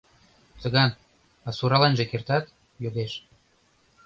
—Цыган, 0.61 0.91
а 1.47 1.49
сураленже 1.57 2.05
кертат?— 2.11 2.45
йодеш. 2.83 3.13